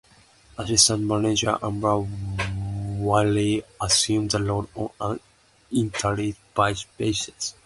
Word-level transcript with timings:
Assistant 0.57 1.03
manager 1.03 1.59
Amber 1.61 1.97
Whiteley 1.97 3.63
assumed 3.83 4.31
the 4.31 4.41
role 4.41 4.67
on 4.75 4.89
an 4.99 5.19
interim 5.69 6.35
basis. 6.97 7.53